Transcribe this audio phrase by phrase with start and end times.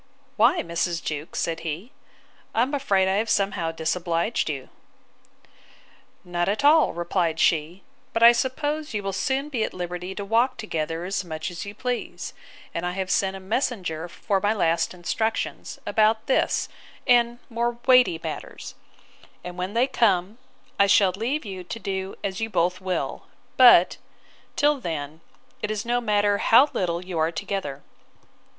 [0.35, 1.03] Why, Mrs.
[1.03, 1.37] Jewkes?
[1.39, 1.91] said he:
[2.55, 4.69] I am afraid I have somehow disobliged you.
[6.23, 10.25] Not at all, replied she; but I suppose you will soon be at liberty to
[10.25, 12.33] walk together as much as you please:
[12.73, 16.67] and I have sent a messenger for my last instructions, about this
[17.05, 18.73] and more weighty matters;
[19.43, 20.39] and when they come
[20.79, 23.97] I shall leave you to do as you both will; but,
[24.55, 25.21] till then,
[25.61, 27.83] it is no matter how little you are together.